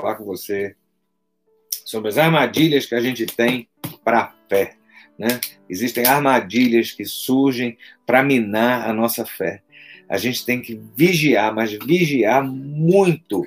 [0.00, 0.74] falar com você
[1.84, 3.68] sobre as armadilhas que a gente tem
[4.02, 4.76] para a fé.
[5.18, 5.40] Né?
[5.68, 7.76] Existem armadilhas que surgem
[8.06, 9.62] para minar a nossa fé.
[10.08, 13.46] A gente tem que vigiar, mas vigiar muito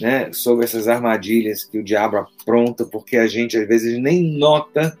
[0.00, 4.98] né, sobre essas armadilhas que o diabo apronta, porque a gente às vezes nem nota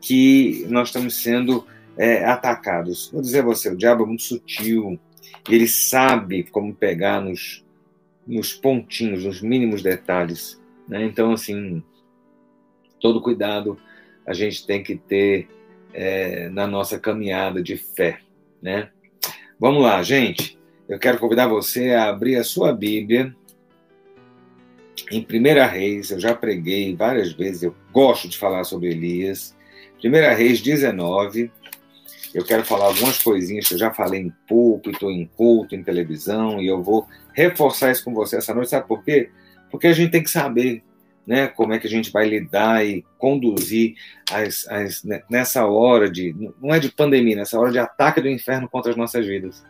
[0.00, 3.10] que nós estamos sendo é, atacados.
[3.12, 4.98] Vou dizer a você, o diabo é muito sutil,
[5.48, 7.61] ele sabe como pegar nos,
[8.26, 10.60] nos pontinhos, nos mínimos detalhes.
[10.88, 11.04] Né?
[11.04, 11.82] Então, assim,
[13.00, 13.78] todo cuidado
[14.26, 15.48] a gente tem que ter
[15.92, 18.20] é, na nossa caminhada de fé.
[18.60, 18.90] Né?
[19.58, 20.58] Vamos lá, gente.
[20.88, 23.34] Eu quero convidar você a abrir a sua Bíblia
[25.10, 26.10] em 1 Reis.
[26.10, 29.56] Eu já preguei várias vezes, eu gosto de falar sobre Elias.
[30.04, 31.50] 1 Reis 19.
[32.34, 36.60] Eu quero falar algumas coisinhas que eu já falei em púlpito, em culto, em televisão,
[36.60, 38.70] e eu vou reforçar isso com você essa noite.
[38.70, 39.30] Sabe por quê?
[39.70, 40.82] Porque a gente tem que saber
[41.26, 43.94] né, como é que a gente vai lidar e conduzir
[44.30, 46.34] as, as, né, nessa hora de.
[46.60, 49.64] Não é de pandemia, nessa hora de ataque do inferno contra as nossas vidas.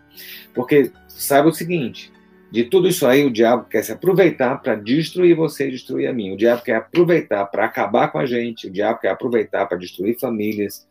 [0.54, 2.12] Porque saiba o seguinte:
[2.50, 6.12] de tudo isso aí, o diabo quer se aproveitar para destruir você e destruir a
[6.12, 6.32] mim.
[6.32, 8.66] O diabo quer aproveitar para acabar com a gente.
[8.66, 10.86] O diabo quer aproveitar para destruir famílias.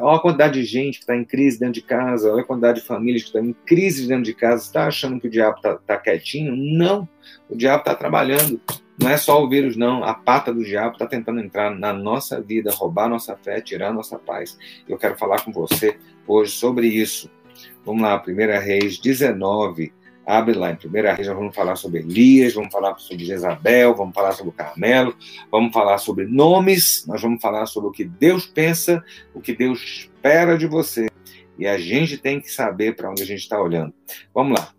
[0.00, 2.32] Olha a quantidade de gente que está em crise dentro de casa.
[2.32, 4.62] Olha a quantidade de famílias que estão em crise dentro de casa.
[4.62, 6.54] Está achando que o diabo está tá quietinho?
[6.56, 7.08] Não.
[7.48, 8.60] O diabo está trabalhando.
[8.98, 10.04] Não é só o vírus, não.
[10.04, 14.18] A pata do diabo está tentando entrar na nossa vida, roubar nossa fé, tirar nossa
[14.18, 14.56] paz.
[14.88, 17.30] Eu quero falar com você hoje sobre isso.
[17.84, 19.92] Vamos lá, 1 Reis 19
[20.26, 24.32] Abre lá em Primeira nós vamos falar sobre Elias, vamos falar sobre Jezabel, vamos falar
[24.32, 25.14] sobre o Carmelo,
[25.50, 29.82] vamos falar sobre nomes, nós vamos falar sobre o que Deus pensa, o que Deus
[29.82, 31.08] espera de você.
[31.58, 33.92] E a gente tem que saber para onde a gente está olhando.
[34.34, 34.70] Vamos lá.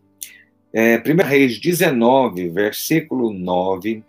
[0.74, 4.04] É, 1 Reis 19, versículo 9,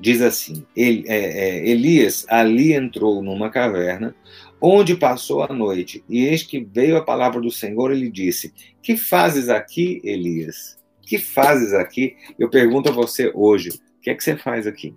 [0.00, 4.14] diz assim: é, é, Elias ali entrou numa caverna,
[4.60, 6.04] onde passou a noite.
[6.08, 8.52] E eis que veio a palavra do Senhor e lhe disse:
[8.82, 10.78] Que fazes aqui, Elias?
[11.02, 12.16] Que fazes aqui?
[12.38, 14.94] Eu pergunto a você hoje: o que é que você faz aqui?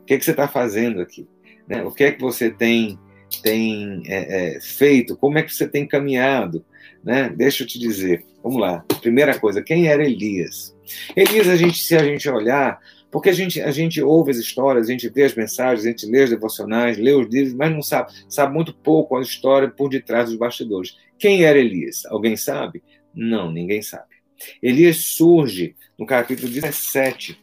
[0.00, 1.26] O que é que você está fazendo aqui?
[1.68, 1.82] Né?
[1.82, 2.98] O que é que você tem
[3.42, 5.16] tem é, é, feito?
[5.16, 6.64] Como é que você tem caminhado?
[7.02, 7.32] Né?
[7.34, 8.24] Deixa eu te dizer.
[8.42, 8.84] Vamos lá.
[9.00, 10.76] Primeira coisa, quem era Elias?
[11.16, 12.78] Elias, a gente, se a gente olhar,
[13.14, 16.04] porque a gente, a gente ouve as histórias, a gente vê as mensagens, a gente
[16.04, 19.88] lê os devocionais, lê os livros, mas não sabe, sabe muito pouco a história por
[19.88, 20.96] detrás dos bastidores.
[21.16, 22.04] Quem era Elias?
[22.06, 22.82] Alguém sabe?
[23.14, 24.16] Não, ninguém sabe.
[24.60, 27.40] Elias surge no capítulo 17.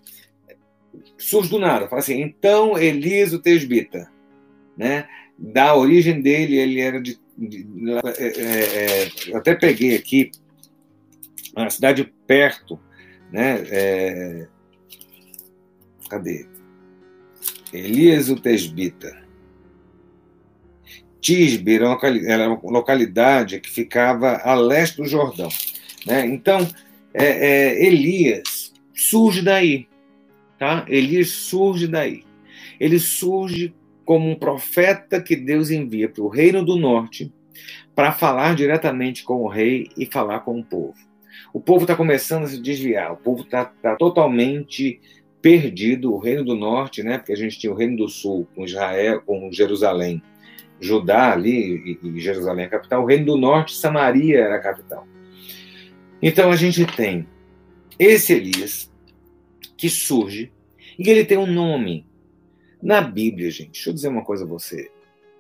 [1.17, 4.11] Surge do nada, fala assim: então Elias o Tesbita,
[4.77, 5.07] né?
[5.39, 7.17] Da origem dele, ele era de.
[7.37, 7.65] de
[8.17, 10.31] é, é, é, eu até peguei aqui,
[11.55, 12.77] uma cidade perto,
[13.31, 13.63] né?
[13.69, 14.47] É,
[16.11, 16.45] Cadê?
[17.71, 19.17] Elias o Tesbita.
[21.21, 21.75] Tisbe
[22.27, 25.47] era uma localidade que ficava a leste do Jordão.
[26.05, 26.25] Né?
[26.25, 26.67] Então,
[27.13, 29.87] é, é, Elias surge daí.
[30.59, 30.85] Tá?
[30.89, 32.25] Elias surge daí.
[32.77, 33.73] Ele surge
[34.03, 37.31] como um profeta que Deus envia para o reino do norte
[37.95, 40.97] para falar diretamente com o rei e falar com o povo.
[41.53, 44.99] O povo está começando a se desviar, o povo está tá totalmente
[45.41, 47.17] perdido o reino do norte, né?
[47.17, 50.21] Porque a gente tinha o reino do sul com Israel, com Jerusalém,
[50.79, 53.03] Judá ali e Jerusalém é a capital.
[53.03, 55.07] O reino do norte, Samaria era a capital.
[56.21, 57.27] Então a gente tem
[57.99, 58.91] esse Elias
[59.77, 60.51] que surge
[60.97, 62.05] e ele tem um nome
[62.81, 63.71] na Bíblia, gente.
[63.71, 64.91] Deixa eu dizer uma coisa a você.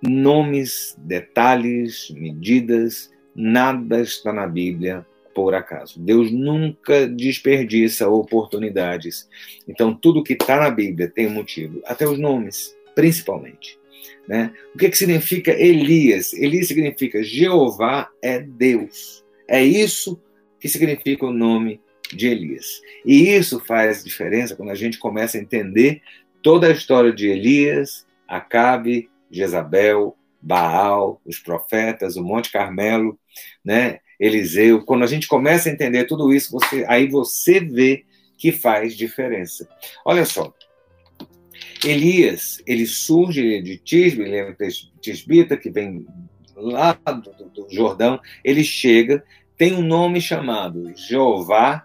[0.01, 5.99] Nomes, detalhes, medidas, nada está na Bíblia por acaso.
[5.99, 9.27] Deus nunca desperdiça oportunidades.
[9.67, 13.79] Então, tudo que está na Bíblia tem um motivo, até os nomes, principalmente.
[14.27, 14.53] Né?
[14.73, 16.33] O que, que significa Elias?
[16.33, 19.23] Elias significa Jeová é Deus.
[19.47, 20.21] É isso
[20.59, 21.81] que significa o nome
[22.13, 22.81] de Elias.
[23.05, 26.01] E isso faz diferença quando a gente começa a entender
[26.41, 33.19] toda a história de Elias, Acabe, Jezabel, Baal, os profetas, o Monte Carmelo,
[33.63, 33.99] né?
[34.21, 34.83] Eliseu.
[34.83, 38.05] Quando a gente começa a entender tudo isso, você, aí você vê
[38.37, 39.67] que faz diferença.
[40.05, 40.53] Olha só.
[41.83, 44.55] Elias, ele surge de Tisbe, ele é
[45.01, 46.05] tisbita, que vem
[46.55, 49.23] lá do, do Jordão, ele chega,
[49.57, 51.83] tem um nome chamado Jeová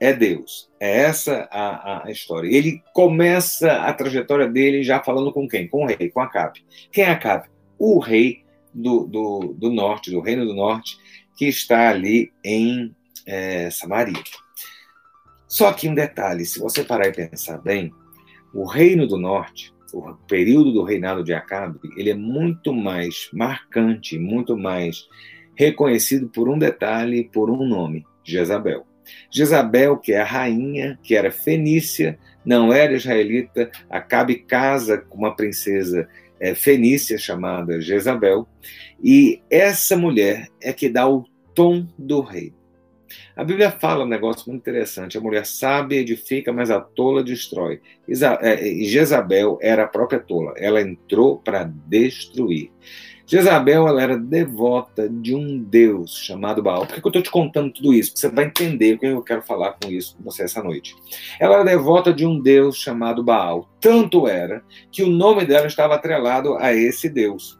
[0.00, 0.70] é Deus.
[0.80, 2.48] É essa a, a história.
[2.48, 5.68] Ele começa a trajetória dele já falando com quem?
[5.68, 6.64] Com o rei, com Acabe.
[6.90, 7.48] Quem é Acabe?
[7.78, 10.98] O rei do, do, do norte, do reino do norte,
[11.36, 12.94] que está ali em
[13.26, 14.22] é, Samaria.
[15.46, 17.92] Só que um detalhe, se você parar e pensar bem,
[18.52, 24.16] O reino do norte, o período do reinado de Acabe, ele é muito mais marcante,
[24.16, 25.08] muito mais
[25.56, 28.86] reconhecido por um detalhe, por um nome, Jezabel.
[29.30, 35.34] Jezabel, que é a rainha, que era fenícia, não era israelita, Acabe casa com uma
[35.34, 36.08] princesa
[36.40, 38.46] é, fenícia chamada Jezabel,
[39.02, 42.52] e essa mulher é que dá o tom do rei.
[43.36, 47.80] A Bíblia fala um negócio muito interessante: a mulher sábia edifica, mas a tola destrói.
[48.40, 52.70] É, e Jezabel era a própria tola, ela entrou para destruir.
[53.26, 56.86] Jezabel ela era devota de um deus chamado Baal.
[56.86, 58.10] Por que eu estou te contando tudo isso?
[58.10, 60.94] Porque você vai entender o que eu quero falar com isso com você essa noite.
[61.40, 63.68] Ela era devota de um deus chamado Baal.
[63.80, 64.62] Tanto era
[64.92, 67.58] que o nome dela estava atrelado a esse deus.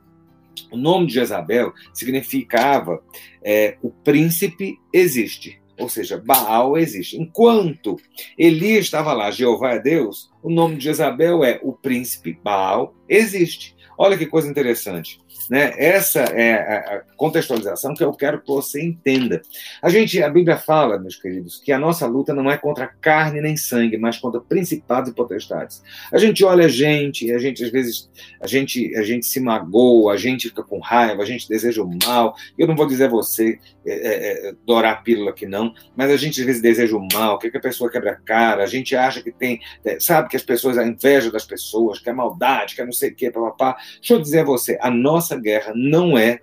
[0.71, 3.03] O nome de Jezabel significava
[3.43, 5.61] é, o príncipe existe.
[5.79, 7.17] Ou seja, Baal existe.
[7.21, 7.97] Enquanto
[8.39, 13.75] Elias estava lá, Jeová é Deus, o nome de Jezabel é o príncipe Baal existe.
[13.97, 15.21] Olha que coisa interessante.
[15.51, 15.75] Né?
[15.77, 19.43] Essa é a contextualização que eu quero que você entenda.
[19.83, 23.41] A gente, a Bíblia fala, meus queridos, que a nossa luta não é contra carne
[23.41, 25.83] nem sangue, mas contra principados e potestades.
[26.11, 28.11] A gente olha a gente, a gente às vezes
[28.41, 31.99] a gente a gente se magoa, a gente fica com raiva, a gente deseja o
[32.05, 32.35] mal.
[32.59, 36.17] Eu não vou dizer você é, é, é dourar a pílula aqui não, mas a
[36.17, 38.97] gente às vezes deseja o mal, quer que a pessoa quebra a cara, a gente
[38.97, 42.75] acha que tem, é, sabe que as pessoas a inveja das pessoas, que é maldade,
[42.75, 43.77] que não sei o quê, papapá.
[43.97, 46.41] Deixa eu dizer a você, a nossa guerra não é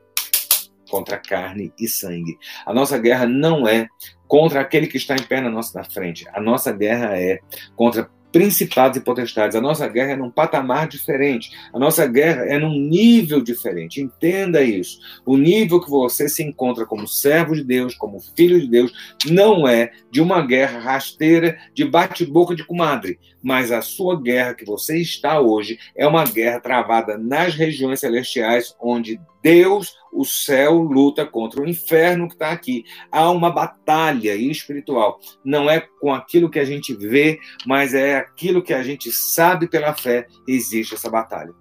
[0.89, 2.37] contra carne e sangue.
[2.65, 3.87] A nossa guerra não é
[4.27, 6.27] contra aquele que está em pé na nossa na frente.
[6.33, 7.39] A nossa guerra é
[7.75, 9.55] contra principados e potestades.
[9.55, 11.51] A nossa guerra é num patamar diferente.
[11.73, 14.01] A nossa guerra é num nível diferente.
[14.01, 14.99] Entenda isso.
[15.25, 18.91] O nível que você se encontra como servo de Deus, como filho de Deus,
[19.29, 24.65] não é de uma guerra rasteira de bate-boca de comadre, mas a sua guerra que
[24.65, 31.25] você está hoje é uma guerra travada nas regiões celestiais, onde Deus, o céu, luta
[31.25, 32.83] contra o inferno que está aqui.
[33.11, 35.19] Há uma batalha espiritual.
[35.43, 39.67] Não é com aquilo que a gente vê, mas é aquilo que a gente sabe
[39.67, 40.27] pela fé.
[40.47, 41.53] Existe essa batalha.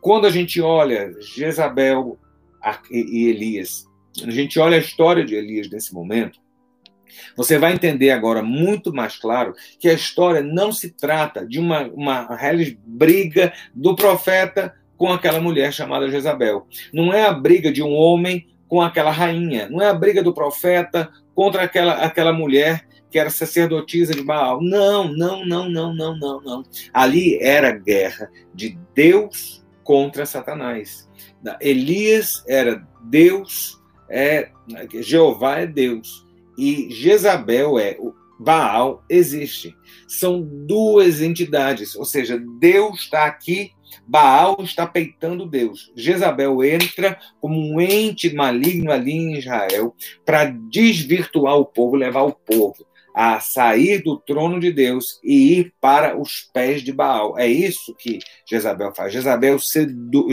[0.00, 2.18] Quando a gente olha Jezabel
[2.90, 3.84] e Elias,
[4.24, 6.40] a gente olha a história de Elias nesse momento,
[7.36, 11.82] você vai entender agora muito mais claro que a história não se trata de uma,
[11.88, 12.28] uma
[12.84, 16.66] briga do profeta com aquela mulher chamada Jezabel.
[16.92, 19.68] Não é a briga de um homem com aquela rainha.
[19.68, 24.60] Não é a briga do profeta contra aquela, aquela mulher que era sacerdotisa de Baal.
[24.62, 26.62] Não, não, não, não, não, não, não.
[26.92, 31.08] Ali era guerra de Deus contra Satanás.
[31.60, 34.50] Elias era Deus, é
[35.00, 36.26] Jeová é Deus
[36.58, 37.96] e Jezabel é
[38.38, 39.74] Baal existe.
[40.08, 43.72] São duas entidades, ou seja, Deus está aqui
[44.06, 45.92] Baal está peitando Deus.
[45.96, 49.94] Jezabel entra como um ente maligno ali em Israel
[50.24, 52.86] para desvirtuar o povo, levar o povo
[53.16, 57.38] a sair do trono de Deus e ir para os pés de Baal.
[57.38, 59.12] É isso que Jezabel faz.
[59.12, 60.28] Jezabel sedu...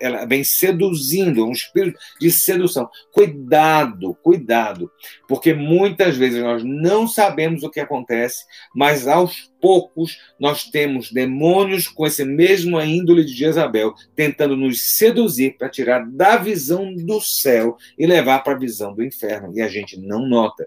[0.00, 2.88] ela vem seduzindo, um espírito de sedução.
[3.12, 4.90] Cuidado, cuidado,
[5.28, 11.86] porque muitas vezes nós não sabemos o que acontece, mas aos poucos nós temos demônios
[11.86, 17.76] com esse mesmo índole de Jezabel tentando nos seduzir para tirar da visão do céu
[17.98, 20.66] e levar para a visão do inferno e a gente não nota.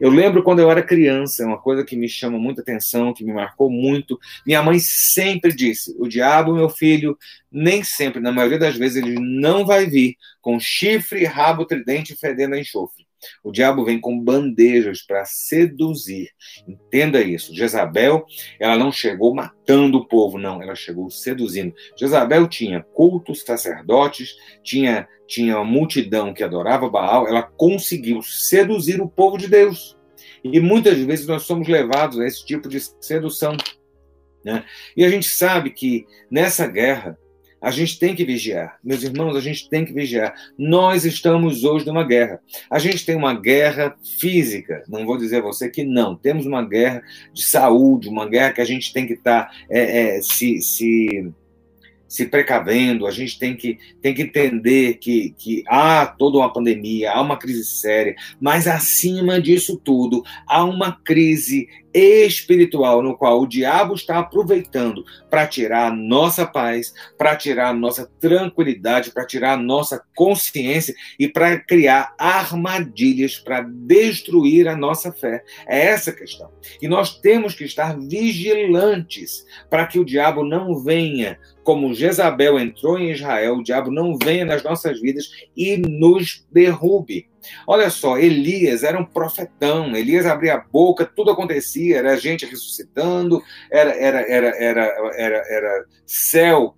[0.00, 3.32] Eu lembro quando eu era criança, uma coisa que me chama muita atenção, que me
[3.32, 4.18] marcou muito.
[4.46, 7.16] Minha mãe sempre disse: "O diabo, meu filho,
[7.52, 12.54] nem sempre, na maioria das vezes ele não vai vir com chifre, rabo, tridente fedendo
[12.54, 13.04] a enxofre.
[13.42, 16.30] O diabo vem com bandejas para seduzir.
[16.66, 17.54] Entenda isso.
[17.54, 18.24] Jezabel,
[18.60, 21.74] ela não chegou matando o povo, não, ela chegou seduzindo.
[21.96, 29.08] Jezabel tinha cultos, sacerdotes, tinha tinha uma multidão que adorava Baal, ela conseguiu seduzir o
[29.08, 29.96] povo de Deus.
[30.44, 33.56] E muitas vezes nós somos levados a esse tipo de sedução.
[34.44, 34.64] Né?
[34.96, 37.18] E a gente sabe que nessa guerra,
[37.64, 38.78] a gente tem que vigiar.
[38.84, 40.34] Meus irmãos, a gente tem que vigiar.
[40.58, 42.38] Nós estamos hoje numa guerra.
[42.70, 44.82] A gente tem uma guerra física.
[44.86, 46.14] Não vou dizer a você que não.
[46.14, 50.18] Temos uma guerra de saúde, uma guerra que a gente tem que estar tá, é,
[50.18, 51.32] é, se, se
[52.06, 57.10] se precavendo, a gente tem que, tem que entender que, que há toda uma pandemia,
[57.10, 63.46] há uma crise séria, mas acima disso tudo, há uma crise espiritual no qual o
[63.46, 69.52] diabo está aproveitando para tirar a nossa paz, para tirar a nossa tranquilidade, para tirar
[69.52, 75.44] a nossa consciência e para criar armadilhas para destruir a nossa fé.
[75.66, 76.50] É essa a questão.
[76.80, 82.98] E nós temos que estar vigilantes para que o diabo não venha como Jezabel entrou
[82.98, 87.26] em Israel, o diabo não venha nas nossas vidas e nos derrube.
[87.66, 93.42] Olha só, Elias era um profetão, Elias abria a boca, tudo acontecia, era gente ressuscitando,
[93.70, 96.76] era, era, era, era, era, era céu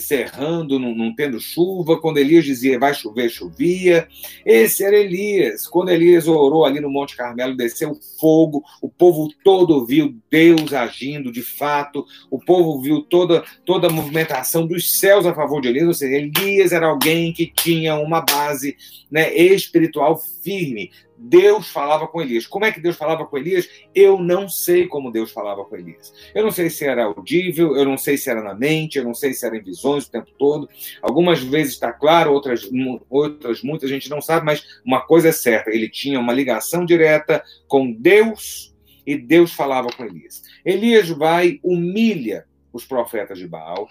[0.00, 2.00] cerrando, não, não, tendo chuva.
[2.00, 4.08] Quando Elias dizia vai chover, chovia.
[4.44, 5.66] Esse era Elias.
[5.66, 11.30] Quando Elias orou ali no Monte Carmelo, desceu fogo, o povo todo viu Deus agindo
[11.30, 15.86] de fato, o povo viu toda, toda a movimentação dos céus a favor de Elias.
[15.86, 18.76] Ou seja, Elias era alguém que tinha uma base
[19.10, 20.90] né, espiritual firme.
[21.22, 22.46] Deus falava com Elias.
[22.46, 23.68] Como é que Deus falava com Elias?
[23.94, 26.14] Eu não sei como Deus falava com Elias.
[26.34, 29.12] Eu não sei se era audível, eu não sei se era na mente, eu não
[29.12, 30.66] sei se era em visões o tempo todo.
[31.02, 32.66] Algumas vezes está claro, outras,
[33.10, 36.86] outras muitas a gente não sabe, mas uma coisa é certa: ele tinha uma ligação
[36.86, 38.74] direta com Deus
[39.06, 40.42] e Deus falava com Elias.
[40.64, 43.86] Elias vai, humilha os profetas de Baal.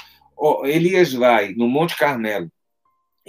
[0.64, 2.52] Elias vai no Monte Carmelo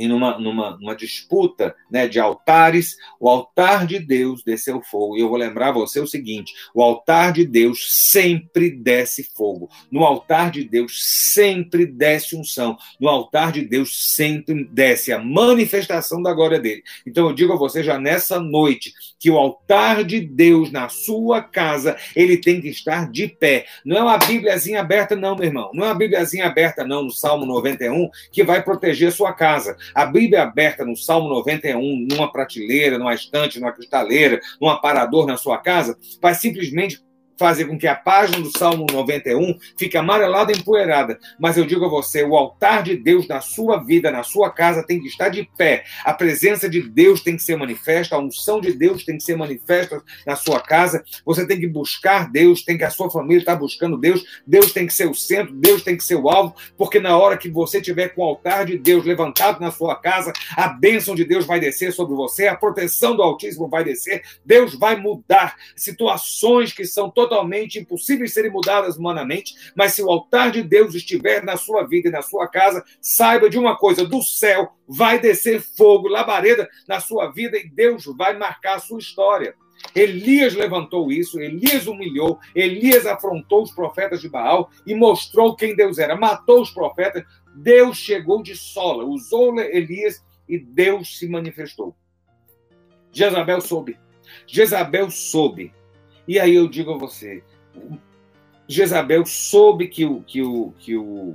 [0.01, 5.15] e numa, numa, numa disputa né, de altares, o altar de Deus desceu fogo.
[5.15, 9.69] E eu vou lembrar você o seguinte: o altar de Deus sempre desce fogo.
[9.93, 12.79] No altar de Deus sempre desce unção.
[12.99, 16.83] No altar de Deus sempre desce a manifestação da glória dele.
[17.07, 21.43] Então eu digo a você já nessa noite que o altar de Deus na sua
[21.43, 23.67] casa, ele tem que estar de pé.
[23.85, 25.71] Não é uma Bíbliazinha aberta, não, meu irmão.
[25.75, 29.77] Não é uma Bíbliazinha aberta, não, no Salmo 91, que vai proteger a sua casa.
[29.95, 35.37] A Bíblia aberta no Salmo 91, numa prateleira, numa estante, numa cristaleira, num aparador na
[35.37, 37.01] sua casa, vai simplesmente
[37.41, 41.19] fazer com que a página do Salmo 91 fique amarelada e empoeirada.
[41.39, 44.85] Mas eu digo a você, o altar de Deus na sua vida, na sua casa,
[44.87, 45.85] tem que estar de pé.
[46.05, 49.39] A presença de Deus tem que ser manifesta, a unção de Deus tem que ser
[49.39, 51.03] manifesta na sua casa.
[51.25, 54.23] Você tem que buscar Deus, tem que a sua família estar buscando Deus.
[54.47, 57.39] Deus tem que ser o centro, Deus tem que ser o alvo, porque na hora
[57.39, 61.25] que você tiver com o altar de Deus levantado na sua casa, a bênção de
[61.25, 66.75] Deus vai descer sobre você, a proteção do Altíssimo vai descer, Deus vai mudar situações
[66.75, 70.97] que são totalmente totalmente impossíveis de serem mudadas humanamente, mas se o altar de Deus
[70.97, 75.21] estiver na sua vida e na sua casa, saiba de uma coisa: do céu vai
[75.21, 79.55] descer fogo, labareda na sua vida e Deus vai marcar a sua história.
[79.95, 85.99] Elias levantou isso, Elias humilhou, Elias afrontou os profetas de Baal e mostrou quem Deus
[85.99, 87.25] era, matou os profetas.
[87.55, 91.97] Deus chegou de sola, usou Elias e Deus se manifestou.
[93.13, 93.99] Jezabel soube.
[94.47, 95.73] Jezabel soube
[96.31, 97.43] e aí eu digo a você,
[98.69, 101.35] Jezabel soube que o, que o, que o,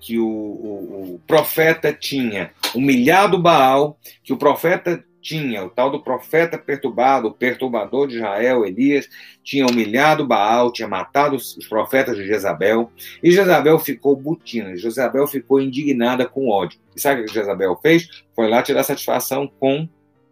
[0.00, 6.02] que o, o, o profeta tinha humilhado Baal, que o profeta tinha, o tal do
[6.02, 9.06] profeta perturbado, o perturbador de Israel, Elias,
[9.44, 12.90] tinha humilhado Baal, tinha matado os profetas de Jezabel,
[13.22, 16.80] e Jezabel ficou butina, Jezabel ficou indignada com ódio.
[16.96, 18.08] E sabe o que Jezabel fez?
[18.34, 19.86] Foi lá tirar satisfação com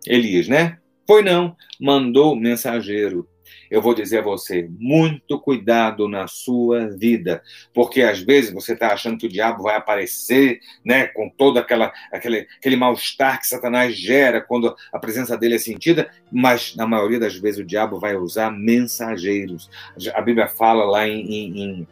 [0.06, 0.78] Elias, né?
[1.06, 3.28] Foi não, mandou mensageiro
[3.71, 7.43] eu vou dizer a você: muito cuidado na sua vida,
[7.73, 11.93] porque às vezes você está achando que o diabo vai aparecer, né, com todo aquela,
[12.13, 17.19] aquele, aquele mal-estar que Satanás gera quando a presença dele é sentida, mas na maioria
[17.19, 19.71] das vezes o diabo vai usar mensageiros.
[20.15, 21.89] A Bíblia fala lá em, em, em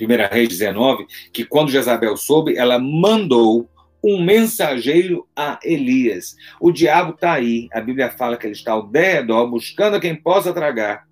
[0.00, 3.68] 1 Reis 19 que quando Jezabel soube, ela mandou
[4.02, 6.36] um mensageiro a Elias.
[6.60, 7.68] O diabo está aí.
[7.72, 11.09] A Bíblia fala que ele está ao derredor, buscando a quem possa tragar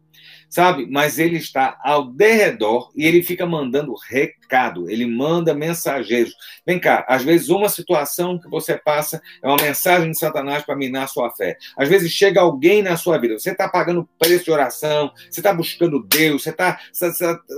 [0.48, 0.86] sabe?
[0.90, 6.34] Mas ele está ao derredor e ele fica mandando recado, ele manda mensageiros.
[6.66, 10.76] Vem cá, às vezes uma situação que você passa é uma mensagem de Satanás para
[10.76, 11.56] minar sua fé.
[11.76, 15.52] Às vezes chega alguém na sua vida, você está pagando preço de oração, você está
[15.52, 16.78] buscando Deus, você está,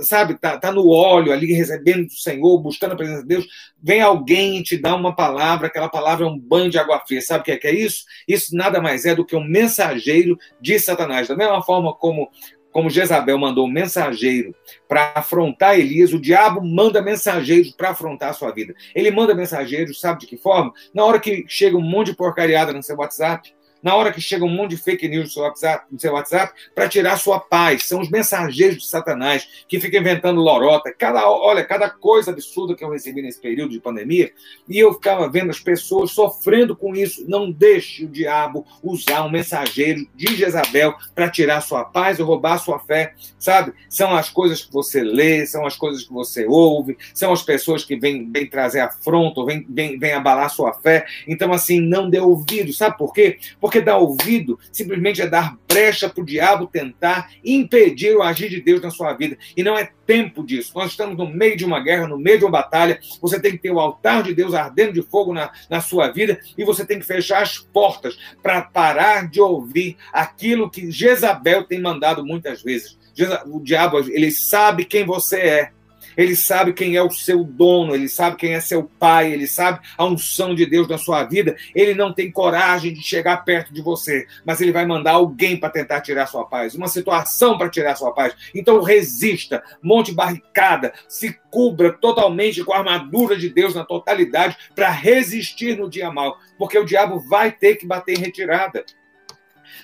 [0.03, 3.47] sabe, está tá no óleo ali, recebendo do Senhor, buscando a presença de Deus.
[3.81, 7.21] Vem alguém e te dá uma palavra, aquela palavra é um banho de água fria.
[7.21, 8.03] Sabe o que é, que é isso?
[8.27, 11.27] Isso nada mais é do que um mensageiro de Satanás.
[11.27, 12.29] Da mesma forma como
[12.71, 14.55] como Jezabel mandou um mensageiro
[14.87, 18.73] para afrontar Elias, o diabo manda mensageiros para afrontar a sua vida.
[18.95, 20.73] Ele manda mensageiros, sabe de que forma?
[20.93, 24.45] Na hora que chega um monte de porcariada no seu WhatsApp, na hora que chega
[24.45, 27.85] um monte de fake news no seu WhatsApp, no seu WhatsApp para tirar sua paz.
[27.85, 30.93] São os mensageiros de Satanás que ficam inventando lorota.
[30.97, 34.31] Cada, olha, cada coisa absurda que eu recebi nesse período de pandemia,
[34.67, 37.25] e eu ficava vendo as pessoas sofrendo com isso.
[37.27, 42.57] Não deixe o diabo usar um mensageiro de Jezabel para tirar sua paz ou roubar
[42.57, 43.73] sua fé, sabe?
[43.89, 47.83] São as coisas que você lê, são as coisas que você ouve, são as pessoas
[47.83, 51.05] que vêm, trazer afronto, vêm, vêm, vêm abalar sua fé.
[51.27, 52.73] Então, assim, não dê ouvido.
[52.73, 53.37] Sabe por quê?
[53.59, 58.59] Porque dar ouvido simplesmente é dar brecha para o diabo tentar impedir o agir de
[58.59, 59.37] Deus na sua vida.
[59.55, 60.73] E não é tempo disso.
[60.75, 62.99] Nós estamos no meio de uma guerra, no meio de uma batalha.
[63.21, 66.39] Você tem que ter o altar de Deus ardendo de fogo na, na sua vida
[66.57, 71.79] e você tem que fechar as portas para parar de ouvir aquilo que Jezabel tem
[71.79, 72.99] mandado muitas vezes.
[73.45, 75.71] O diabo, ele sabe quem você é
[76.15, 79.79] ele sabe quem é o seu dono, ele sabe quem é seu pai, ele sabe
[79.97, 81.55] a unção de Deus na sua vida.
[81.75, 85.69] Ele não tem coragem de chegar perto de você, mas ele vai mandar alguém para
[85.69, 88.33] tentar tirar sua paz, uma situação para tirar sua paz.
[88.53, 94.89] Então resista, monte barricada, se cubra totalmente com a armadura de Deus na totalidade para
[94.89, 98.85] resistir no dia mal, porque o diabo vai ter que bater em retirada.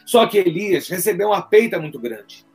[0.05, 2.46] Só que Elias recebeu uma peita muito grande.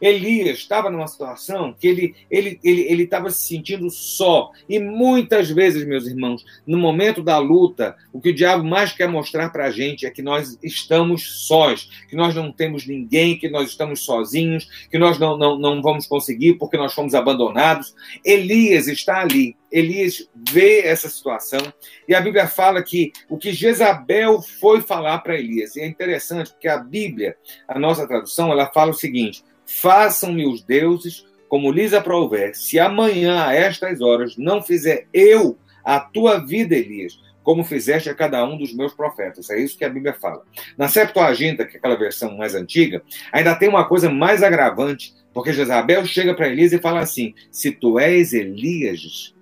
[0.00, 4.50] Elias estava numa situação que ele ele ele ele estava se sentindo só.
[4.68, 9.08] E muitas vezes meus irmãos no momento da luta o que o diabo mais quer
[9.08, 13.48] mostrar para a gente é que nós estamos sós que nós não temos ninguém que
[13.48, 17.94] nós estamos sozinhos que nós não não, não vamos conseguir porque nós fomos abandonados.
[18.24, 19.56] Elias está ali.
[19.70, 21.60] Elias vê essa situação.
[22.08, 25.76] E a Bíblia fala que o que Jezabel foi falar para Elias.
[25.76, 27.36] E é interessante porque a Bíblia
[27.66, 33.44] a nossa tradução ela fala o seguinte Façam-me os deuses como lhes aprouver, se amanhã
[33.44, 38.56] a estas horas não fizer eu a tua vida, Elias, como fizeste a cada um
[38.56, 39.50] dos meus profetas.
[39.50, 40.42] É isso que a Bíblia fala.
[40.76, 45.52] Na Septuaginta, que é aquela versão mais antiga, ainda tem uma coisa mais agravante, porque
[45.52, 49.34] Jezabel chega para Elias e fala assim: se tu és Elias,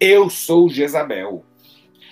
[0.00, 1.44] eu sou Jezabel.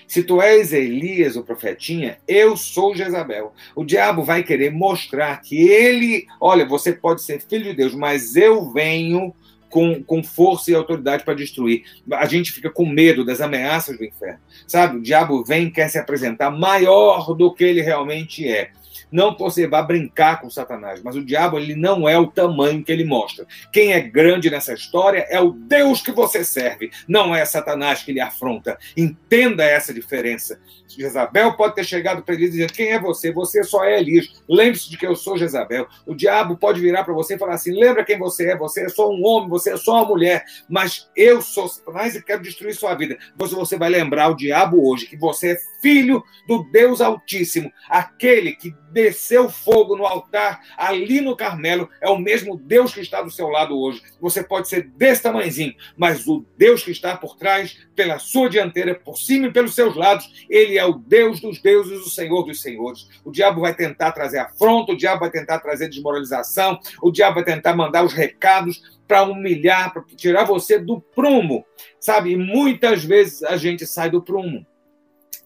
[0.09, 3.53] Se tu és Elias, o profetinha, eu sou Jezabel.
[3.77, 8.35] O diabo vai querer mostrar que ele, olha, você pode ser filho de Deus, mas
[8.35, 9.35] eu venho
[9.69, 11.85] com, com força e autoridade para destruir.
[12.13, 14.41] A gente fica com medo das ameaças do inferno.
[14.67, 14.97] Sabe?
[14.97, 18.71] O diabo vem quer se apresentar maior do que ele realmente é.
[19.11, 22.85] Não que você vá brincar com Satanás, mas o diabo ele não é o tamanho
[22.85, 23.47] que ele mostra.
[23.73, 28.13] Quem é grande nessa história é o Deus que você serve, não é Satanás que
[28.13, 28.79] lhe afronta.
[28.97, 30.59] Entenda essa diferença.
[30.99, 33.33] Jezabel pode ter chegado para ele e dizer: Quem é você?
[33.33, 34.33] Você só é Elias.
[34.49, 35.87] Lembre-se de que eu sou Jezabel.
[36.07, 38.57] O diabo pode virar para você e falar assim: Lembra quem você é?
[38.57, 42.23] Você é só um homem, você é só uma mulher, mas eu sou Satanás e
[42.23, 43.19] quero destruir sua vida.
[43.37, 48.53] Você, você vai lembrar o diabo hoje que você é filho do Deus Altíssimo, aquele
[48.53, 53.31] que desceu fogo no altar ali no Carmelo, é o mesmo Deus que está do
[53.31, 54.03] seu lado hoje.
[54.21, 58.97] Você pode ser desse tamanhozinho, mas o Deus que está por trás, pela sua dianteira,
[58.97, 62.61] por cima e pelos seus lados, ele é o Deus dos deuses, o Senhor dos
[62.61, 63.09] senhores.
[63.25, 67.45] O diabo vai tentar trazer afronta, o diabo vai tentar trazer desmoralização, o diabo vai
[67.45, 71.65] tentar mandar os recados para humilhar, para tirar você do prumo,
[72.01, 72.33] sabe?
[72.33, 74.67] E muitas vezes a gente sai do prumo.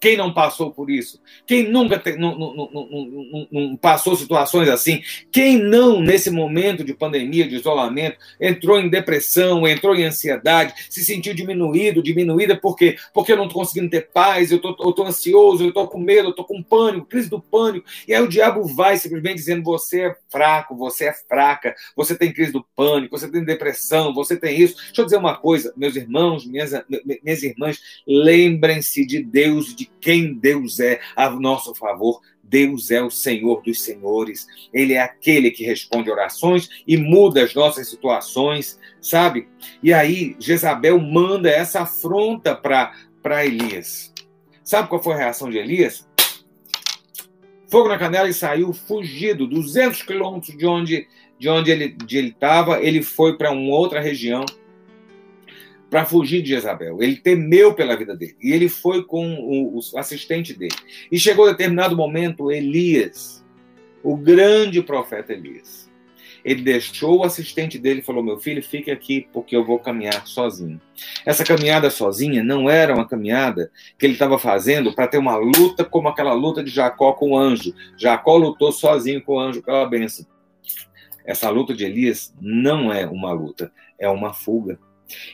[0.02, 1.20] Quem não passou por isso?
[1.46, 5.00] Quem nunca te, não, não, não, não, passou situações assim?
[5.30, 11.04] Quem não, nesse momento de pandemia, de isolamento, entrou em depressão, entrou em ansiedade, se
[11.04, 12.96] sentiu diminuído, diminuída, por quê?
[13.14, 16.30] Porque eu não estou conseguindo ter paz, eu estou ansioso, eu estou com medo, eu
[16.30, 17.86] estou com pânico, crise do pânico.
[18.08, 22.32] E aí o diabo vai simplesmente dizendo: você é fraco, você é fraca, você tem
[22.32, 24.74] crise do pânico, você tem depressão, você tem isso.
[24.74, 26.72] Deixa eu dizer uma coisa, meus irmãos, minhas,
[27.22, 32.20] minhas irmãs, lembrem-se de Deus, de quem Deus é a nosso favor.
[32.42, 34.46] Deus é o Senhor dos senhores.
[34.74, 39.48] Ele é aquele que responde orações e muda as nossas situações, sabe?
[39.82, 44.12] E aí Jezabel manda essa afronta para Elias.
[44.62, 46.06] Sabe qual foi a reação de Elias?
[47.70, 52.78] Fogo na canela e saiu fugido, 200 quilômetros de onde, de onde ele estava.
[52.78, 54.44] Ele, ele foi para uma outra região
[55.92, 57.02] para fugir de Jezabel.
[57.02, 58.34] Ele temeu pela vida dele.
[58.40, 60.74] E ele foi com o, o assistente dele.
[61.10, 63.44] E chegou a determinado momento Elias,
[64.02, 65.92] o grande profeta Elias.
[66.42, 70.26] Ele deixou o assistente dele e falou: Meu filho, fique aqui porque eu vou caminhar
[70.26, 70.80] sozinho.
[71.26, 75.84] Essa caminhada sozinha não era uma caminhada que ele estava fazendo para ter uma luta
[75.84, 77.74] como aquela luta de Jacó com o anjo.
[77.98, 80.24] Jacó lutou sozinho com o anjo pela bênção.
[81.22, 84.78] Essa luta de Elias não é uma luta, é uma fuga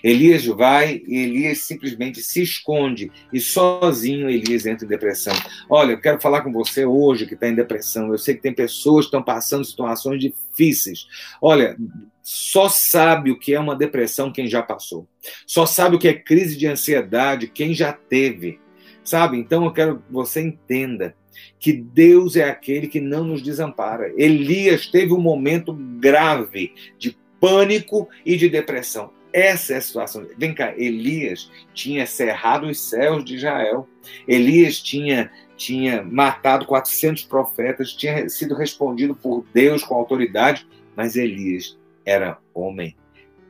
[0.02, 5.34] Elias vai e Elias simplesmente se esconde e sozinho Elias entra em depressão.
[5.68, 8.10] Olha, eu quero falar com você hoje que está em depressão.
[8.10, 11.06] Eu sei que tem pessoas que estão passando situações difíceis.
[11.40, 11.76] Olha,
[12.22, 15.08] só sabe o que é uma depressão quem já passou.
[15.46, 18.60] Só sabe o que é crise de ansiedade quem já teve.
[19.02, 19.38] Sabe?
[19.38, 21.14] Então eu quero que você entenda
[21.58, 24.12] que Deus é aquele que não nos desampara.
[24.16, 29.10] Elias teve um momento grave de pânico e de depressão.
[29.32, 30.26] Essa é a situação.
[30.36, 33.88] Vem cá, Elias tinha cerrado os céus de Israel.
[34.26, 40.64] Elias tinha tinha matado 400 profetas, tinha sido respondido por Deus com autoridade,
[40.94, 42.96] mas Elias era homem.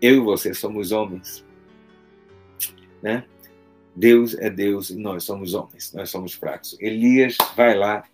[0.01, 1.45] Eu e você somos homens.
[3.03, 3.25] Né?
[3.95, 6.77] Deus é Deus e nós somos homens, nós somos fracos.
[6.81, 8.05] Elias vai lá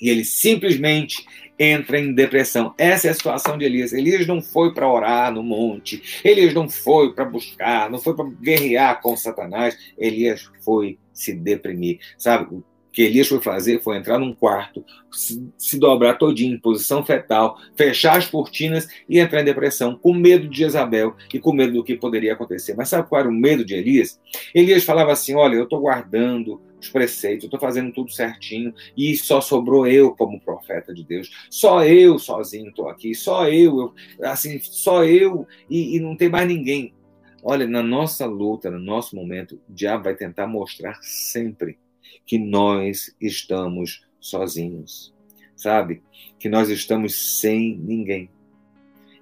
[0.00, 1.26] e ele simplesmente
[1.58, 2.74] entra em depressão.
[2.76, 3.92] Essa é a situação de Elias.
[3.92, 8.26] Elias não foi para orar no monte, Elias não foi para buscar, não foi para
[8.40, 11.98] guerrear com Satanás, Elias foi se deprimir.
[12.18, 12.62] Sabe,
[12.96, 14.82] que Elias foi fazer foi entrar num quarto,
[15.12, 20.14] se, se, dobrar todinho em posição fetal, fechar as cortinas e entrar em depressão, com
[20.14, 22.74] medo de Jezabel e com medo do que poderia acontecer.
[22.74, 24.18] Mas sabe qual era o medo de Elias?
[24.54, 29.14] Elias falava assim: Olha, eu estou guardando os preceitos, eu estou fazendo tudo certinho e
[29.14, 31.30] só sobrou eu como profeta de Deus.
[31.50, 36.48] Só eu sozinho estou aqui, só eu, assim, só eu e, e não tem mais
[36.48, 36.94] ninguém.
[37.42, 41.76] Olha, na nossa luta, no nosso momento, o diabo vai tentar mostrar sempre
[42.24, 45.14] que nós estamos sozinhos,
[45.54, 46.02] sabe?
[46.38, 48.28] Que nós estamos sem ninguém.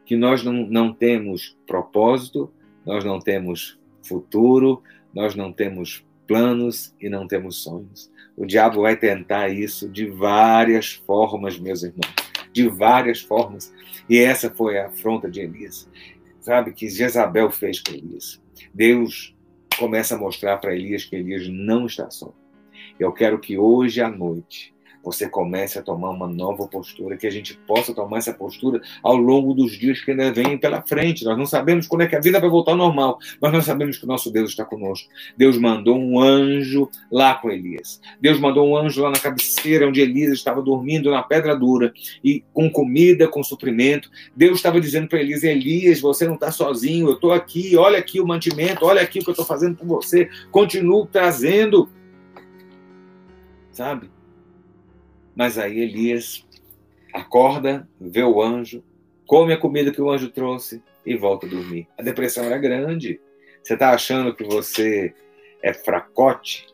[0.04, 2.52] Que nós não, não temos propósito,
[2.84, 4.82] nós não temos futuro,
[5.14, 8.10] nós não temos planos e não temos sonhos.
[8.36, 12.14] O diabo vai tentar isso de várias formas, meus irmãos,
[12.52, 13.72] de várias formas.
[14.08, 15.88] E essa foi a afronta de Elias.
[16.40, 18.42] Sabe que Jezabel fez com Elias.
[18.72, 19.34] Deus
[19.78, 22.34] começa a mostrar para Elias que Elias não está só.
[22.98, 27.30] Eu quero que hoje à noite você comece a tomar uma nova postura, que a
[27.30, 31.24] gente possa tomar essa postura ao longo dos dias que ainda vêm pela frente.
[31.24, 33.98] Nós não sabemos quando é que a vida vai voltar ao normal, mas nós sabemos
[33.98, 35.08] que o nosso Deus está conosco.
[35.36, 38.00] Deus mandou um anjo lá com Elias.
[38.18, 42.42] Deus mandou um anjo lá na cabeceira onde Elias estava dormindo na pedra dura e
[42.52, 44.10] com comida, com suprimento.
[44.34, 48.20] Deus estava dizendo para Elias: Elias, você não está sozinho, eu estou aqui, olha aqui
[48.20, 50.30] o mantimento, olha aqui o que eu estou fazendo por você.
[50.50, 51.90] Continuo trazendo
[53.74, 54.10] sabe?
[55.34, 56.46] Mas aí Elias
[57.12, 58.82] acorda, vê o anjo,
[59.26, 61.88] come a comida que o anjo trouxe e volta a dormir.
[61.98, 63.20] A depressão era grande.
[63.62, 65.14] Você está achando que você
[65.62, 66.66] é fracote?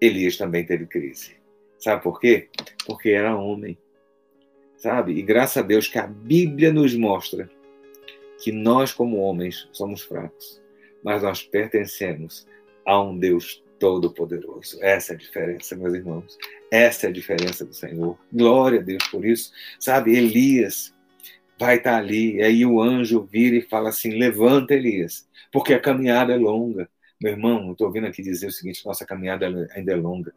[0.00, 1.36] Elias também teve crise.
[1.78, 2.48] Sabe por quê?
[2.86, 3.78] Porque era homem.
[4.76, 5.12] Sabe?
[5.12, 7.50] E graças a Deus que a Bíblia nos mostra
[8.42, 10.60] que nós, como homens, somos fracos,
[11.02, 12.46] mas nós pertencemos
[12.84, 14.78] a um Deus Todo-Poderoso.
[14.80, 16.38] Essa é a diferença, meus irmãos.
[16.70, 18.16] Essa é a diferença do Senhor.
[18.32, 19.50] Glória a Deus por isso.
[19.80, 20.94] Sabe, Elias
[21.58, 25.80] vai estar ali, e aí o anjo vira e fala assim: levanta, Elias, porque a
[25.80, 26.88] caminhada é longa.
[27.20, 30.32] Meu irmão, eu estou ouvindo aqui dizer o seguinte: nossa caminhada ainda é longa.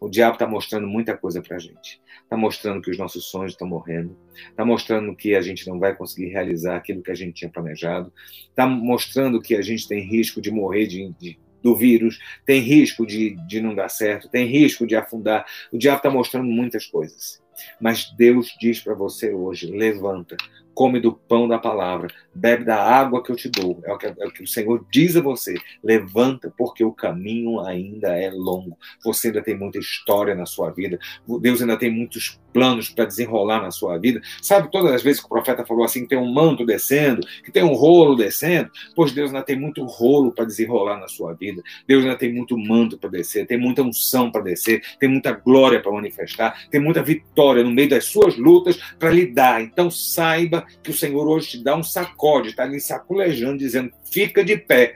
[0.00, 2.02] O diabo está mostrando muita coisa para a gente.
[2.24, 4.18] Está mostrando que os nossos sonhos estão morrendo.
[4.50, 8.12] Está mostrando que a gente não vai conseguir realizar aquilo que a gente tinha planejado.
[8.50, 13.06] Está mostrando que a gente tem risco de morrer de, de do vírus, tem risco
[13.06, 15.44] de, de não dar certo, tem risco de afundar.
[15.72, 17.42] O diabo está mostrando muitas coisas.
[17.80, 20.36] Mas Deus diz para você hoje: levanta,
[20.78, 23.82] come do pão da palavra, bebe da água que eu te dou.
[23.84, 25.56] É o que, é o que, o Senhor diz a você.
[25.82, 28.78] Levanta, porque o caminho ainda é longo.
[29.02, 30.96] Você ainda tem muita história na sua vida.
[31.40, 34.20] Deus ainda tem muitos planos para desenrolar na sua vida.
[34.40, 37.50] Sabe, todas as vezes que o profeta falou assim, que tem um manto descendo, que
[37.50, 41.60] tem um rolo descendo, pois Deus ainda tem muito rolo para desenrolar na sua vida.
[41.88, 45.80] Deus ainda tem muito manto para descer, tem muita unção para descer, tem muita glória
[45.80, 49.60] para manifestar, tem muita vitória no meio das suas lutas para lhe dar.
[49.60, 54.44] Então saiba que o Senhor hoje te dá um sacode, está lhe saculejando, dizendo: fica
[54.44, 54.94] de pé,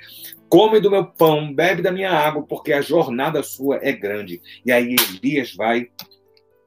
[0.49, 4.41] come do meu pão, bebe da minha água, porque a jornada sua é grande.
[4.65, 5.89] E aí Elias vai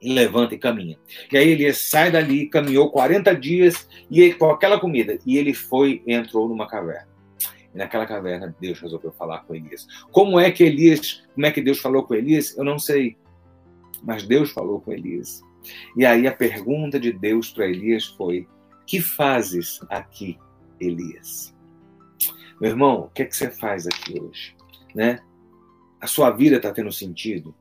[0.02, 0.98] levanta e caminha.
[1.32, 6.02] E aí Elias sai dali, caminhou 40 dias e com aquela comida, e ele foi
[6.06, 7.08] e entrou numa caverna.
[7.74, 9.86] E naquela caverna Deus resolveu falar com Elias.
[10.10, 12.56] Como é que Elias, como é que Deus falou com Elias?
[12.56, 13.16] Eu não sei.
[14.02, 15.42] Mas Deus falou com Elias.
[15.96, 18.46] E aí a pergunta de Deus para Elias foi:
[18.86, 20.38] que fazes aqui,
[20.80, 21.54] Elias?
[22.60, 24.56] Meu irmão, o que é que você faz aqui hoje?
[24.94, 25.20] Né?
[26.00, 27.54] A sua vida está tendo sentido?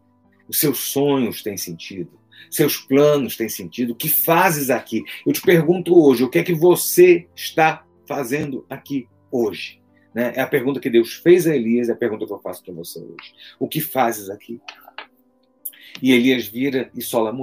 [0.47, 2.19] Os seus sonhos têm sentido?
[2.49, 3.91] Seus planos têm sentido?
[3.93, 5.03] O que fazes aqui?
[5.25, 9.81] Eu te pergunto hoje, o que é que você está fazendo aqui hoje?
[10.13, 10.33] Né?
[10.35, 12.73] É a pergunta que Deus fez a Elias, é a pergunta que eu faço para
[12.73, 13.33] você hoje.
[13.59, 14.61] O que fazes aqui?
[16.01, 17.33] E Elias vira e sola,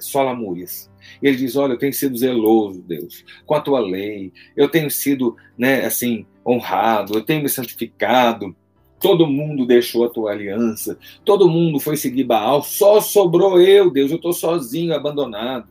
[0.00, 0.91] sola Múrias.
[1.22, 4.32] E ele diz: Olha, eu tenho sido zeloso, Deus, com a tua lei.
[4.56, 7.14] Eu tenho sido, né, assim, honrado.
[7.14, 8.54] Eu tenho me santificado.
[9.00, 10.96] Todo mundo deixou a tua aliança.
[11.24, 12.62] Todo mundo foi seguir Baal.
[12.62, 14.10] Só sobrou eu, Deus.
[14.10, 15.68] Eu estou sozinho, abandonado.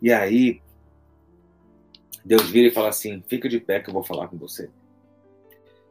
[0.00, 0.60] E aí,
[2.24, 4.70] Deus vira e fala assim: Fica de pé que eu vou falar com você.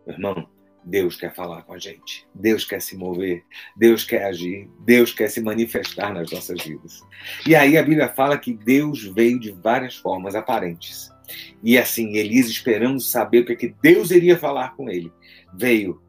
[0.05, 0.47] Meu irmão,
[0.83, 2.27] Deus quer falar com a gente.
[2.33, 3.43] Deus quer se mover.
[3.75, 4.69] Deus quer agir.
[4.79, 7.01] Deus quer se manifestar nas nossas vidas.
[7.47, 11.11] E aí a Bíblia fala que Deus veio de várias formas aparentes.
[11.63, 15.11] E assim, Elias esperando saber o que, é que Deus iria falar com ele,
[15.53, 16.01] veio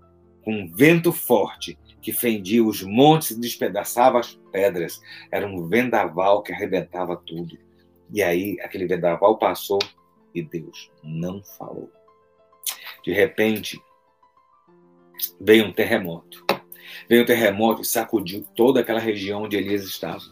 [0.43, 5.01] com um vento forte que fendia os montes e despedaçava as pedras.
[5.31, 7.57] Era um vendaval que arrebentava tudo.
[8.13, 9.79] E aí aquele vendaval passou
[10.35, 11.91] e Deus não falou.
[13.05, 13.81] De repente,
[15.41, 16.45] veio um terremoto.
[17.09, 20.23] Veio um terremoto e sacudiu toda aquela região onde Elias estava.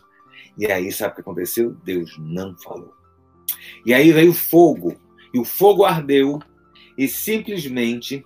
[0.56, 1.72] E aí, sabe o que aconteceu?
[1.72, 2.92] Deus não falou.
[3.84, 4.96] E aí veio fogo.
[5.32, 6.40] E o fogo ardeu
[6.98, 8.24] e simplesmente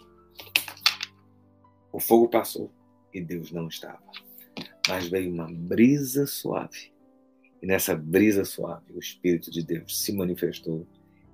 [1.93, 2.73] o fogo passou
[3.13, 4.03] e Deus não estava.
[4.89, 6.93] Mas veio uma brisa suave.
[7.63, 10.87] E nessa brisa suave, o Espírito de Deus se manifestou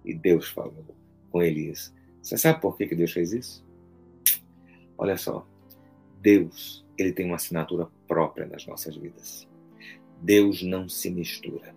[0.04, 0.84] e Deus falou
[1.30, 1.92] com Elias.
[2.22, 3.64] Você sabe por que, Deus fez isso?
[5.00, 5.46] Olha só,
[6.20, 9.48] Deus, ele tem uma assinatura própria nas nossas vidas.
[10.20, 11.74] Deus não se mistura.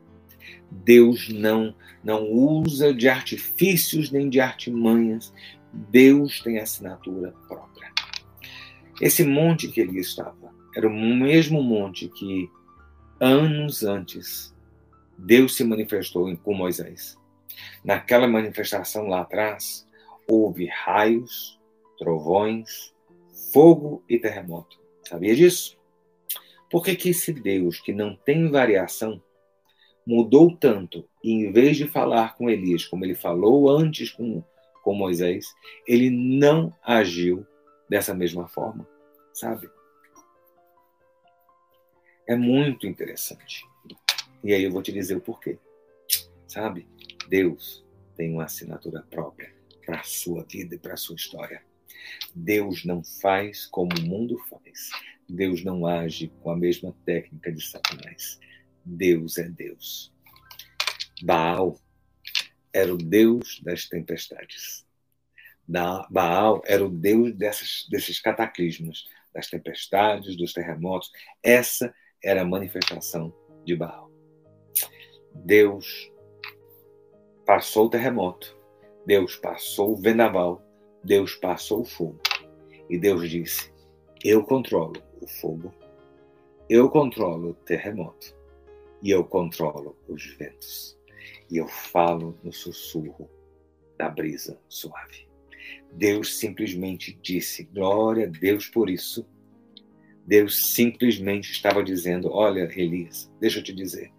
[0.70, 5.34] Deus não não usa de artifícios nem de artimanhas.
[5.72, 7.94] Deus tem assinatura própria.
[9.00, 12.52] Esse monte que ele estava era o mesmo monte que
[13.22, 14.54] anos antes
[15.18, 17.18] Deus se manifestou com Moisés.
[17.86, 19.88] Naquela manifestação lá atrás,
[20.28, 21.58] houve raios,
[21.98, 22.93] trovões,
[23.54, 24.80] fogo e terremoto.
[25.08, 25.78] Sabia disso?
[26.70, 29.22] Por que, que esse Deus que não tem variação
[30.06, 34.44] mudou tanto e em vez de falar com Elias como ele falou antes com,
[34.82, 35.46] com Moisés,
[35.88, 37.46] ele não agiu
[37.88, 38.88] dessa mesma forma,
[39.32, 39.70] sabe?
[42.28, 43.66] É muito interessante.
[44.44, 45.60] E aí eu vou te dizer o porquê.
[46.48, 46.88] Sabe?
[47.30, 47.86] Deus
[48.16, 49.54] tem uma assinatura própria
[49.86, 51.64] para a sua vida e para a sua história.
[52.36, 54.90] Deus não faz como o mundo faz.
[55.28, 58.40] Deus não age com a mesma técnica de Satanás.
[58.86, 60.14] Deus é Deus.
[61.22, 61.80] Baal
[62.74, 64.86] era o Deus das tempestades.
[66.10, 71.12] Baal era o Deus dessas, desses cataclismos, das tempestades, dos terremotos.
[71.42, 73.34] Essa era a manifestação
[73.66, 74.12] de Baal.
[75.34, 76.12] Deus
[77.46, 78.58] passou o terremoto,
[79.06, 80.62] Deus passou o vendaval,
[81.04, 82.20] Deus passou o fogo.
[82.90, 83.72] E Deus disse:
[84.24, 85.74] Eu controlo o fogo,
[86.70, 88.36] eu controlo o terremoto
[89.02, 90.98] e eu controlo os ventos.
[91.52, 93.30] E eu falo no sussurro
[93.98, 95.28] da brisa suave.
[95.92, 99.26] Deus simplesmente disse: Glória a Deus por isso.
[100.26, 104.12] Deus simplesmente estava dizendo: Olha, Elias, deixa eu te dizer,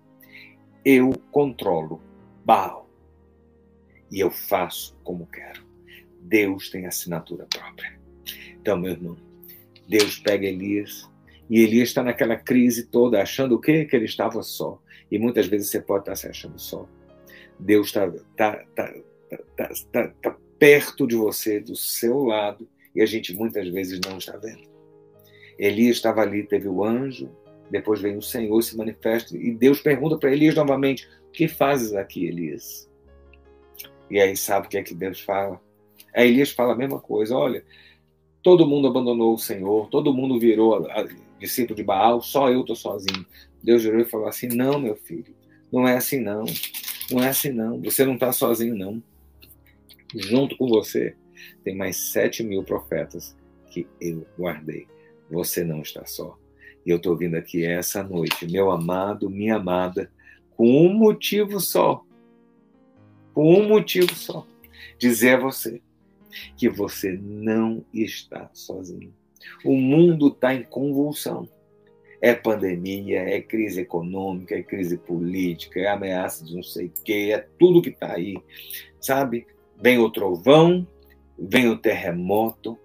[0.85, 2.01] eu controlo
[2.45, 2.89] Baal
[4.11, 5.64] e eu faço como quero.
[6.25, 7.99] Deus tem assinatura própria.
[8.61, 9.17] Então, meu irmão,
[9.87, 11.09] Deus pega Elias
[11.51, 13.85] e Elias está naquela crise toda, achando o quê?
[13.85, 14.81] Que ele estava só.
[15.11, 16.89] E muitas vezes você pode estar se achando só.
[17.59, 18.95] Deus está tá, tá,
[19.57, 24.17] tá, tá, tá perto de você, do seu lado, e a gente muitas vezes não
[24.17, 24.63] está vendo.
[25.59, 27.31] Elias estava ali, teve o anjo,
[27.71, 31.93] depois vem o Senhor, se manifesta, e Deus pergunta para Elias novamente: O que fazes
[31.93, 32.91] aqui, Elias?
[34.11, 35.61] E aí sabe o que é que Deus fala?
[36.15, 37.65] Aí Elias fala a mesma coisa: olha,
[38.43, 42.61] todo mundo abandonou o Senhor, todo mundo virou a, a, discípulo de Baal, só eu
[42.61, 43.25] estou sozinho.
[43.63, 45.35] Deus virou e falou assim: não, meu filho,
[45.73, 46.45] não é assim não.
[47.11, 47.81] Não é assim não.
[47.83, 49.03] Você não está sozinho, não.
[50.15, 51.17] Junto com você
[51.63, 53.37] tem mais sete mil profetas
[53.71, 54.87] que eu guardei.
[55.31, 56.39] Você não está só.
[56.87, 60.11] E eu estou vindo aqui essa noite, meu amado, minha amada,
[60.57, 62.05] com um motivo só
[63.35, 64.47] com um motivo só:
[64.99, 65.83] dizer a você
[66.57, 69.13] que você não está sozinho.
[69.65, 71.49] O mundo está em convulsão.
[72.21, 77.31] É pandemia, é crise econômica, é crise política, é ameaça de não sei o quê,
[77.35, 78.37] é tudo que está aí.
[78.99, 79.47] Sabe?
[79.81, 80.87] Vem o trovão,
[81.39, 82.79] vem o terremoto,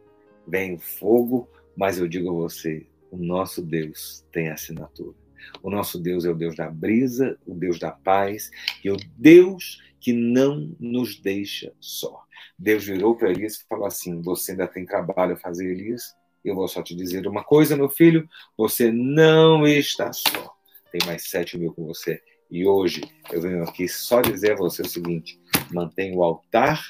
[0.46, 5.16] vem o fogo, mas eu digo a você: o nosso Deus tem assinatura.
[5.64, 8.52] O nosso Deus é o Deus da brisa, o Deus da paz
[8.84, 12.26] e o Deus que não nos deixa só.
[12.58, 16.16] Deus virou para Elias e falou assim: Você ainda tem trabalho a fazer, Elias?
[16.44, 20.56] Eu vou só te dizer uma coisa, meu filho: você não está só.
[20.92, 22.22] Tem mais sete mil com você.
[22.50, 25.40] E hoje eu venho aqui só dizer a você o seguinte:
[25.72, 26.84] mantenha o altar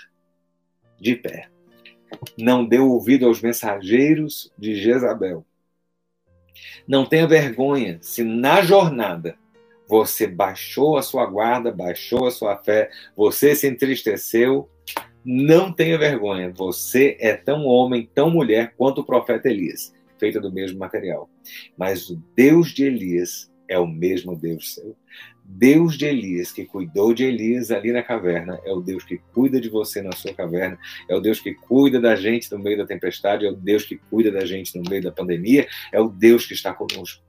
[0.99, 1.49] de pé.
[2.37, 5.45] Não dê ouvido aos mensageiros de Jezabel.
[6.87, 9.37] Não tenha vergonha se na jornada
[9.87, 14.69] você baixou a sua guarda, baixou a sua fé, você se entristeceu.
[15.23, 20.51] Não tenha vergonha, você é tão homem, tão mulher quanto o profeta Elias, feita do
[20.51, 21.29] mesmo material.
[21.77, 24.95] Mas o Deus de Elias é o mesmo Deus seu.
[25.51, 29.59] Deus de Elias, que cuidou de Elias ali na caverna, é o Deus que cuida
[29.59, 30.77] de você na sua caverna,
[31.09, 33.97] é o Deus que cuida da gente no meio da tempestade, é o Deus que
[33.97, 37.23] cuida da gente no meio da pandemia, é o Deus que está conosco.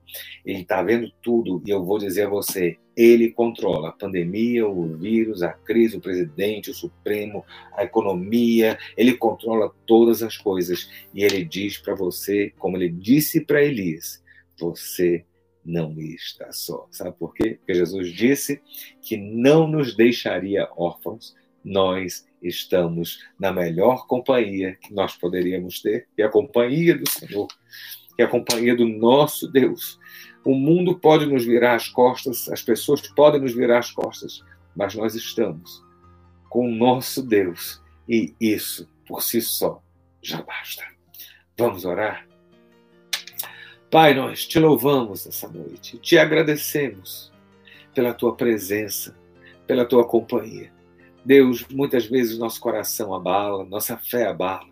[0.45, 4.97] Ele está vendo tudo e eu vou dizer a você: ele controla a pandemia, o
[4.97, 11.23] vírus, a crise, o presidente, o Supremo, a economia, ele controla todas as coisas e
[11.23, 14.21] ele diz para você, como ele disse para Elias:
[14.59, 15.25] você
[15.65, 16.87] não está só.
[16.91, 17.57] Sabe por quê?
[17.59, 18.61] Porque Jesus disse
[19.01, 21.35] que não nos deixaria órfãos.
[21.63, 27.47] Nós estamos na melhor companhia que nós poderíamos ter, que é a companhia do Senhor,
[28.21, 29.99] é a companhia do nosso Deus.
[30.43, 34.43] O mundo pode nos virar as costas, as pessoas podem nos virar as costas,
[34.75, 35.83] mas nós estamos
[36.49, 39.81] com o nosso Deus e isso por si só
[40.21, 40.83] já basta.
[41.57, 42.27] Vamos orar?
[43.89, 47.31] Pai, nós te louvamos essa noite, te agradecemos
[47.93, 49.15] pela tua presença,
[49.67, 50.71] pela tua companhia.
[51.25, 54.70] Deus, muitas vezes nosso coração abala, nossa fé abala.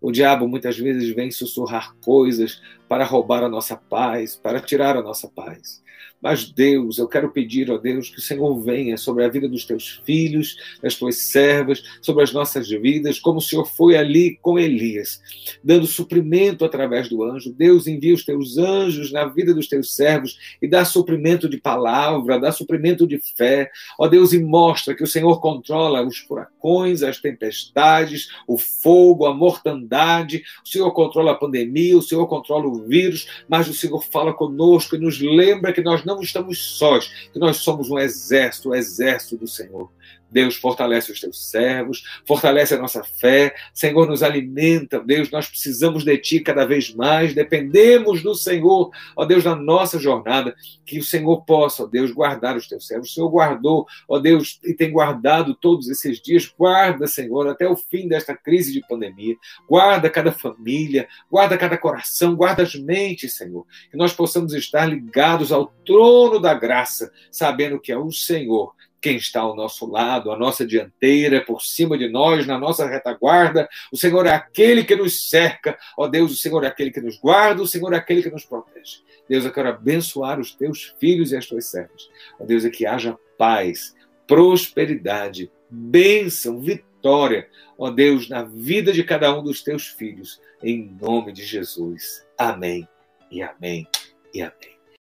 [0.00, 5.02] O diabo muitas vezes vem sussurrar coisas para roubar a nossa paz, para tirar a
[5.02, 5.82] nossa paz.
[6.20, 9.64] Mas Deus, eu quero pedir, ó Deus, que o Senhor venha sobre a vida dos
[9.64, 14.58] teus filhos, das tuas servas, sobre as nossas vidas, como o Senhor foi ali com
[14.58, 15.20] Elias,
[15.62, 17.52] dando suprimento através do anjo.
[17.52, 22.40] Deus envia os teus anjos na vida dos teus servos e dá suprimento de palavra,
[22.40, 23.70] dá suprimento de fé.
[23.98, 29.34] Ó Deus, e mostra que o Senhor controla os furacões, as tempestades, o fogo, a
[29.34, 30.42] mortandade.
[30.64, 34.96] O Senhor controla a pandemia, o Senhor controla o vírus, mas o Senhor fala conosco
[34.96, 38.74] e nos lembra que nós não estamos sós, que nós somos um exército, o um
[38.74, 39.90] exército do Senhor.
[40.30, 46.04] Deus, fortalece os teus servos, fortalece a nossa fé, Senhor, nos alimenta, Deus, nós precisamos
[46.04, 51.04] de Ti cada vez mais, dependemos do Senhor, ó Deus, na nossa jornada, que o
[51.04, 53.10] Senhor possa, ó Deus, guardar os teus servos.
[53.10, 57.76] O Senhor guardou, ó Deus, e tem guardado todos esses dias, guarda, Senhor, até o
[57.76, 59.36] fim desta crise de pandemia,
[59.68, 65.52] guarda cada família, guarda cada coração, guarda as mentes, Senhor, que nós possamos estar ligados
[65.52, 70.38] ao trono da graça, sabendo que é o Senhor quem está ao nosso lado, a
[70.38, 73.68] nossa dianteira, por cima de nós, na nossa retaguarda.
[73.92, 75.78] O Senhor é aquele que nos cerca.
[75.96, 78.44] Ó Deus, o Senhor é aquele que nos guarda, o Senhor é aquele que nos
[78.44, 79.02] protege.
[79.28, 82.08] Deus, eu quero abençoar os teus filhos e as tuas servas.
[82.40, 83.94] Ó Deus, é que haja paz,
[84.26, 87.48] prosperidade, bênção, vitória.
[87.76, 92.26] Ó Deus, na vida de cada um dos teus filhos, em nome de Jesus.
[92.36, 92.88] Amém
[93.30, 93.86] e amém
[94.34, 94.77] e amém.